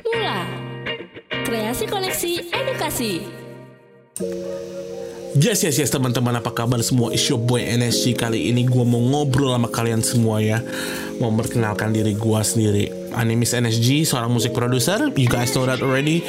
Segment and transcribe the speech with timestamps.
[0.00, 0.38] Mula
[1.44, 3.12] Kreasi Koneksi Edukasi.
[5.36, 6.40] Yes, yes, yes teman-teman.
[6.40, 7.12] Apa kabar semua?
[7.12, 10.64] It's your boy NSG Kali ini gue mau ngobrol sama kalian semua ya.
[11.20, 15.66] Mau memperkenalkan diri gue sendiri My name is NSG, seorang musik producer You guys know
[15.66, 16.22] that already.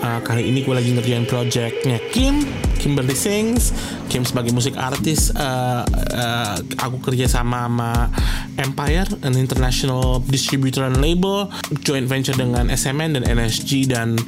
[0.00, 2.44] Uh, Kali ini gue lagi ngerjain projectnya Kim.
[2.80, 3.70] Kimberly Sings.
[4.08, 6.56] Kim sebagai musik artis uh, uh,
[6.88, 8.10] Aku kerja sama sama
[8.58, 11.48] Empire An international distributor and label
[11.86, 14.18] Joint venture dengan SMN dan NSG Dan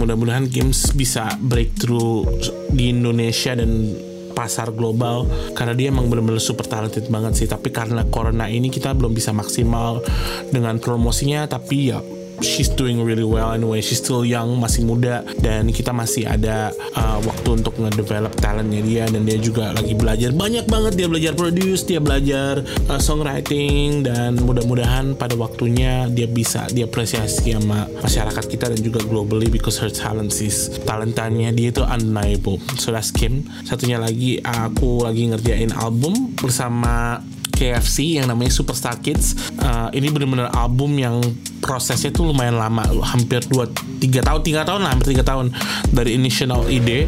[0.00, 2.26] mudah-mudahan Kim bisa breakthrough
[2.74, 4.09] di Indonesia dan
[4.40, 7.44] pasar global karena dia emang bener-bener super talented banget sih.
[7.44, 10.00] Tapi karena corona ini kita belum bisa maksimal
[10.48, 12.00] dengan promosinya tapi ya
[12.42, 13.80] she's doing really well anyway.
[13.80, 19.04] She's still young masih muda dan kita masih ada uh, waktu untuk ngedevelop talentnya dia
[19.08, 20.32] dan dia juga lagi belajar.
[20.34, 26.66] Banyak banget dia belajar produce dia belajar uh, songwriting dan mudah-mudahan pada waktunya dia bisa
[26.72, 32.58] diapresiasi sama masyarakat kita dan juga globally because her talent is talentanya dia itu undeniable.
[32.80, 33.46] So that's Kim.
[33.64, 37.20] Satunya lagi aku lagi ngerjain album bersama
[37.60, 39.52] KFC yang namanya Superstar Kids.
[39.60, 41.20] Uh, ini benar-benar album yang
[41.60, 45.46] prosesnya tuh lumayan lama, hampir 2 3 tahun, 3 tahun lah, hampir 3 tahun
[45.92, 47.04] dari initial ide.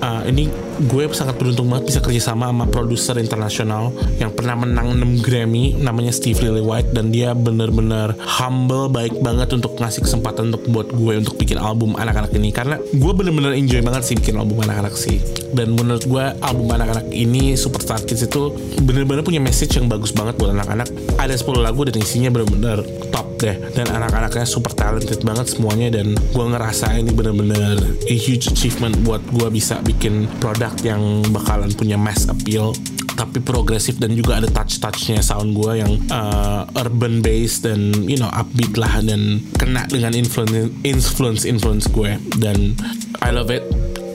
[0.00, 0.48] Uh, ini
[0.80, 5.76] gue sangat beruntung banget bisa kerja sama sama produser internasional yang pernah menang 6 Grammy
[5.76, 11.20] namanya Steve Lillywhite dan dia bener-bener humble baik banget untuk ngasih kesempatan untuk buat gue
[11.20, 12.48] untuk bikin album anak-anak ini.
[12.48, 15.20] Karena gue bener-bener enjoy banget sih bikin album anak-anak sih.
[15.52, 20.40] Dan menurut gue album anak-anak ini Superstar Kids itu bener-bener punya message yang bagus banget
[20.40, 20.88] buat anak-anak.
[21.20, 22.80] Ada 10 lagu dan isinya bener-bener
[23.12, 23.56] top deh.
[23.76, 29.20] Dan anak-anaknya super talented banget semuanya dan gue ngerasa ini bener-bener a huge achievement buat
[29.34, 32.72] gue bisa bikin produk yang bakalan punya mass appeal
[33.20, 38.32] tapi progresif dan juga ada touch-touchnya sound gue yang uh, urban based dan you know
[38.32, 42.16] upbeat lah dan kena dengan influence influence influence gue.
[42.40, 42.72] Dan
[43.20, 43.60] I love it.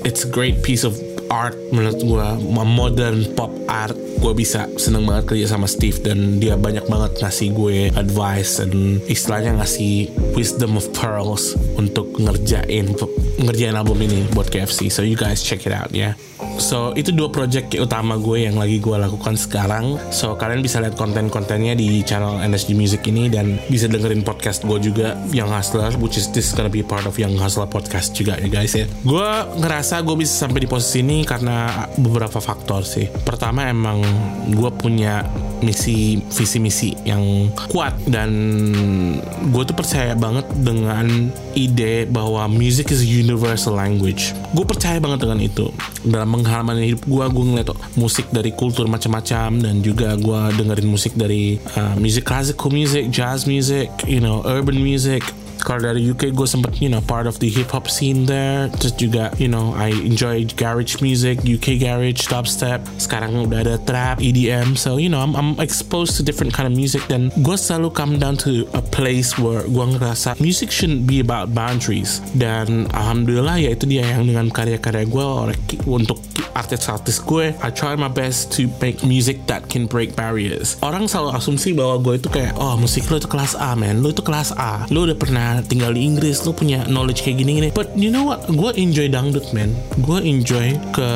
[0.02, 0.98] It's a great piece of
[1.30, 3.94] art menurut gue modern pop art.
[4.18, 8.98] Gue bisa seneng banget kerja sama Steve dan dia banyak banget ngasih gue advice dan
[9.06, 12.90] istilahnya ngasih wisdom of pearls untuk ngerjain
[13.38, 16.45] ngerjain album ini buat KFC so you guys check it out ya yeah.
[16.58, 20.00] So itu dua project utama gue yang lagi gue lakukan sekarang.
[20.12, 24.80] So kalian bisa lihat konten-kontennya di channel NSG Music ini dan bisa dengerin podcast gue
[24.80, 28.48] juga yang Hustler, which is this gonna be part of yang Hustler podcast juga ya
[28.48, 28.88] guys ya.
[29.04, 29.30] Gue
[29.60, 33.08] ngerasa gue bisa sampai di posisi ini karena beberapa faktor sih.
[33.24, 34.02] Pertama emang
[34.50, 35.24] gue punya
[35.64, 38.32] misi visi misi yang kuat dan
[39.52, 44.36] gue tuh percaya banget dengan ide bahwa music is a universal language.
[44.52, 45.72] Gue percaya banget dengan itu
[46.06, 51.18] dalam pengalaman hidup gue gue ngeliat musik dari kultur macam-macam dan juga gue dengerin musik
[51.18, 55.26] dari uh, music classical music jazz music you know urban music
[55.66, 58.70] kalau dari UK gue sempet you know part of the hip hop scene there.
[58.78, 62.86] Terus juga you know I enjoy garage music UK garage dubstep.
[63.02, 66.78] Sekarang udah ada trap EDM so you know I'm, I'm exposed to different kind of
[66.78, 71.18] music dan gue selalu come down to a place where gue ngerasa music shouldn't be
[71.18, 72.22] about boundaries.
[72.38, 75.26] Dan alhamdulillah ya itu dia yang dengan karya-karya gue
[75.90, 76.22] untuk
[76.56, 80.80] artis-artis gue I try my best to make music that can break barriers.
[80.82, 84.00] Orang selalu asumsi bahwa gue itu kayak oh musik lo itu kelas A man.
[84.02, 84.88] Lo itu kelas A.
[84.90, 87.70] Lo udah pernah tinggal di Inggris lo punya knowledge kayak gini-gini.
[87.76, 88.48] But you know what?
[88.50, 89.76] Gue enjoy dangdut man.
[90.02, 91.10] Gue enjoy ke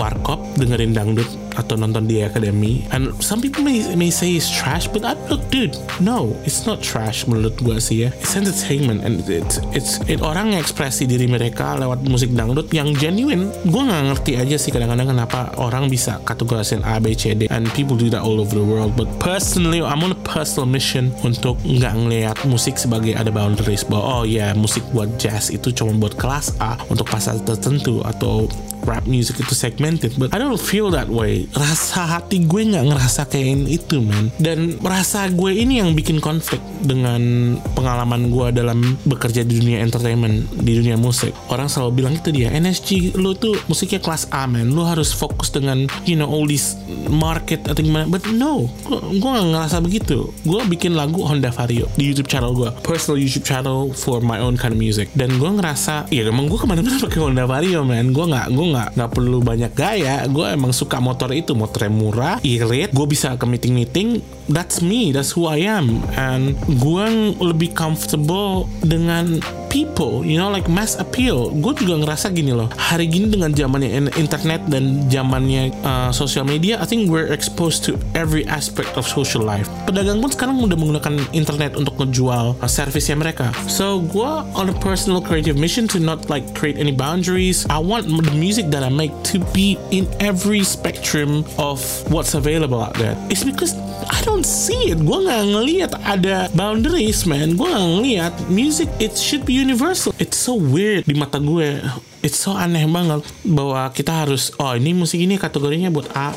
[0.00, 4.86] warkop dengerin dangdut atau nonton di akademi and some people may, may say it's trash
[4.86, 8.14] but I look dude no it's not trash menurut gue sih ya.
[8.22, 13.50] It's entertainment and it's it's it orang ekspresi diri mereka lewat musik dangdut yang genuine.
[13.66, 17.66] Gue nggak ngerti aja sih kadang-kadang kenapa orang bisa kategorisin A B C D and
[17.74, 18.94] people do that all over the world.
[18.94, 24.22] But personally I'm on a personal mission untuk nggak ngelihat musik sebagai ada boundaries bahwa
[24.22, 28.46] oh ya yeah, musik buat jazz itu cuma buat kelas A untuk pasar tertentu atau
[28.88, 31.44] rap music itu segmented but I don't feel that way.
[31.52, 34.32] Rasa hati gue nggak ngerasa kayak itu man.
[34.40, 40.48] Dan rasa gue ini yang bikin konflik dengan pengalaman gue dalam bekerja di dunia entertainment
[40.64, 41.36] di dunia musik.
[41.52, 44.72] Orang selalu bilang itu dia NSG lu tuh musiknya kelas A man.
[44.72, 46.78] Lu harus fokus dengan you know all this
[47.12, 48.08] market atau gimana.
[48.08, 50.32] But no gue gak ngerasa begitu.
[50.48, 54.56] Gue bikin lagu Honda Vario di YouTube channel gue personal YouTube channel for my own
[54.56, 55.10] kind of music.
[55.12, 58.14] Dan gue ngerasa ya emang gue ke mana-mana pakai Honda Vario man.
[58.14, 60.22] Gue nggak gue nggak nggak perlu banyak gaya.
[60.30, 61.56] Gue emang suka motor itu.
[61.56, 62.94] Motornya murah irit.
[62.94, 64.08] Gue bisa ke meeting meeting
[64.48, 65.12] that's me.
[65.12, 66.02] That's who I am.
[66.16, 67.06] And gue
[67.38, 69.38] lebih comfortable dengan
[69.68, 74.10] people you know like mass appeal gue juga ngerasa gini loh hari gini dengan zamannya
[74.16, 79.44] internet dan zamannya uh, social media I think we're exposed to every aspect of social
[79.44, 84.72] life pedagang pun sekarang udah menggunakan internet untuk ngejual uh, servisnya mereka so gue on
[84.72, 88.80] a personal creative mission to not like create any boundaries I want the music that
[88.82, 93.76] I make to be in every spectrum of what's available out there it's because
[94.08, 95.02] I don't see it.
[95.02, 97.58] Gue nggak ngelihat ada boundaries, man.
[97.58, 98.88] Gue nggak ngelihat music.
[99.02, 100.14] It should be universal.
[100.22, 101.82] It's so weird di mata gue.
[102.22, 104.54] It's so aneh banget bahwa kita harus.
[104.62, 106.32] Oh ini musik ini kategorinya buat A,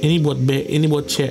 [0.00, 1.30] ini buat B, ini buat C.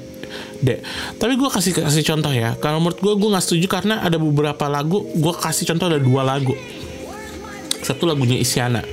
[0.61, 0.77] D.
[1.17, 2.53] Tapi gue kasih kasih contoh ya.
[2.61, 5.01] Kalau menurut gue gue nggak setuju karena ada beberapa lagu.
[5.17, 6.53] Gue kasih contoh ada dua lagu.
[7.81, 8.83] Satu lagunya Isyana.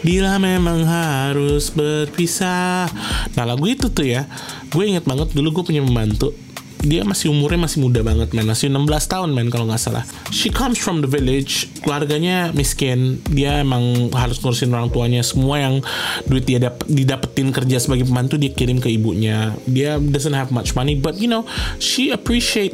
[0.00, 2.88] Bila memang harus berpisah.
[3.36, 4.24] Nah lagu itu tuh ya
[4.70, 6.32] gue inget banget dulu gue punya membantu
[6.80, 8.48] dia masih umurnya masih muda banget men.
[8.48, 10.04] Masih 16 tahun men kalau nggak salah.
[10.32, 11.68] She comes from the village.
[11.84, 13.20] Keluarganya miskin.
[13.28, 15.20] Dia emang harus ngurusin orang tuanya.
[15.20, 15.84] Semua yang
[16.24, 19.52] duit dia dap didapetin kerja sebagai pembantu dia kirim ke ibunya.
[19.68, 21.44] Dia doesn't have much money but you know
[21.76, 22.72] she appreciate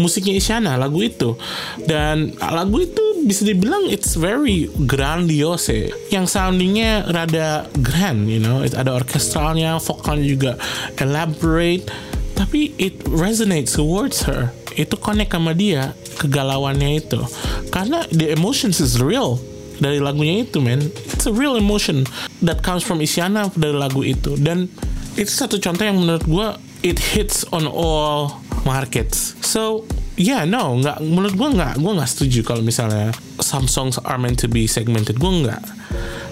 [0.00, 1.36] musiknya Isyana lagu itu.
[1.84, 5.92] Dan lagu itu bisa dibilang it's very grandiose.
[6.08, 8.64] Yang soundingnya rada grand you know.
[8.64, 10.52] Ada orkestralnya vokalnya juga
[10.96, 12.12] elaborate
[12.52, 14.52] tapi it resonates towards her.
[14.76, 17.24] Itu connect sama dia kegalauannya itu.
[17.72, 19.40] Karena the emotions is real
[19.80, 20.84] dari lagunya itu man.
[21.16, 22.04] It's a real emotion
[22.44, 24.36] that comes from Isyana dari lagu itu.
[24.36, 24.68] Dan
[25.16, 26.46] itu satu contoh yang menurut gue
[26.84, 29.32] it hits on all markets.
[29.40, 29.88] So
[30.20, 34.36] yeah no nggak menurut gue nggak gue nggak setuju kalau misalnya some songs are meant
[34.36, 35.16] to be segmented.
[35.16, 35.64] Gue nggak.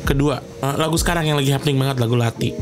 [0.05, 2.53] Kedua uh, lagu sekarang yang lagi happening banget lagu Lati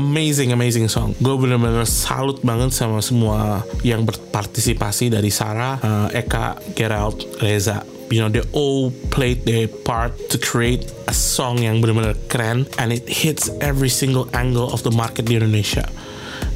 [0.00, 1.12] amazing amazing song.
[1.20, 7.84] Gue bener-bener salut banget sama semua yang berpartisipasi dari Sarah uh, Eka Gerald Reza.
[8.10, 12.90] You know they all played their part to create a song yang benar-benar keren and
[12.90, 15.86] it hits every single angle of the market di Indonesia.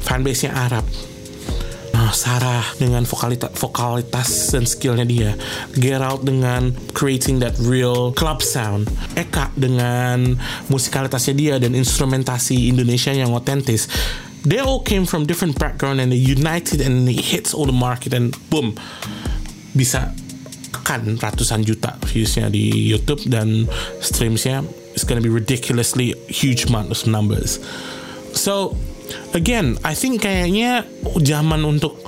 [0.03, 0.83] Fanbase-nya Arab
[2.05, 5.31] uh, Sarah dengan vokalitas vokalitas dan skillnya dia.
[5.73, 8.85] Gerald dengan creating that real club sound.
[9.17, 10.37] Eka dengan
[10.69, 13.89] musikalitasnya dia dan instrumentasi Indonesia yang otentis.
[14.45, 18.13] They all came from different background and they united and they hits all the market
[18.13, 18.77] and boom
[19.73, 20.13] bisa
[20.85, 23.65] kan ratusan juta viewsnya di YouTube dan
[23.99, 24.61] streamsnya.
[24.93, 27.57] It's gonna be ridiculously huge amount of numbers.
[28.37, 28.77] So
[29.33, 30.85] again I think kayaknya
[31.21, 31.99] zaman untuk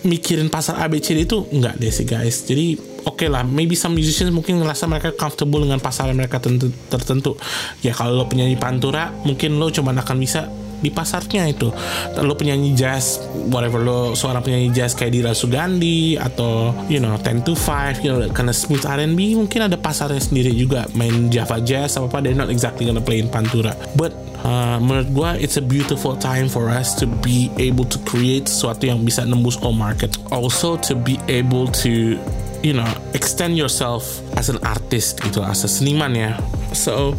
[0.00, 2.48] mikirin pasar ABCD itu enggak deh sih guys.
[2.48, 7.36] Jadi oke okay lah maybe some musicians mungkin ngerasa mereka comfortable dengan pasar mereka tertentu.
[7.84, 10.48] Ya kalau lo penyanyi pantura mungkin lo cuman akan bisa
[10.80, 11.68] di pasarnya itu.
[12.20, 13.20] Lo penyanyi jazz
[13.52, 18.10] whatever lo seorang penyanyi jazz kayak Dira Sugandi atau you know 10 to 5 you
[18.10, 20.88] know karena smooth R&B mungkin ada pasarnya sendiri juga.
[20.96, 23.76] Main Java jazz apa apa they're not exactly gonna play in pantura.
[23.94, 28.48] But Uh, menurut gue it's a beautiful time for us to be able to create
[28.48, 30.16] sesuatu yang bisa nembus all market.
[30.32, 32.16] Also to be able to
[32.64, 36.36] you know extend yourself as an artist gitu as a seniman ya
[36.74, 37.14] so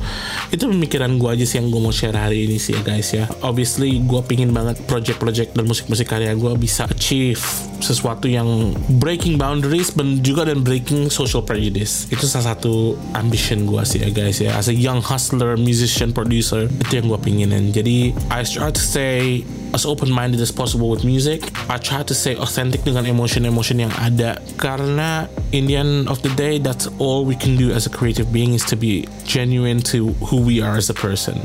[0.52, 3.26] itu pemikiran gue aja sih yang gue mau share hari ini sih ya guys ya.
[3.42, 7.42] Obviously gue pingin banget project-project dan musik-musik karya gue bisa achieve
[7.82, 12.08] sesuatu yang breaking boundaries dan juga dan breaking social prejudice.
[12.14, 14.56] Itu salah satu ambition gue sih ya guys ya.
[14.56, 17.74] As a young hustler musician producer itu yang gue pinginin.
[17.74, 19.44] Jadi I try to stay
[19.74, 21.52] as open-minded as possible with music.
[21.68, 24.38] I try to stay authentic dengan emotion-emotion yang ada.
[24.62, 28.30] Karena in the end of the day that's all we can do as a creative
[28.30, 31.44] being is to be genuine to who we are as a person.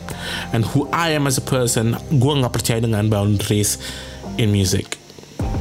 [0.52, 3.80] And who I am as a person gue nggak percaya dengan boundaries
[4.37, 4.95] in music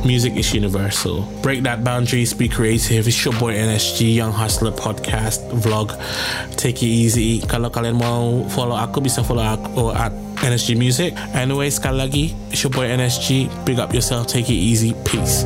[0.05, 1.25] Music is universal.
[1.41, 3.07] Break that boundaries, be creative.
[3.07, 5.97] It's your boy NSG, Young Hustler Podcast, Vlog.
[6.55, 7.41] Take it easy.
[7.41, 10.13] Kalau kalian mau follow aku, bisa follow aku at
[10.45, 11.17] NSG Music.
[11.33, 13.49] Anyway, sekali lagi, it's your boy NSG.
[13.65, 14.93] Big up yourself, take it easy.
[15.09, 15.41] Peace.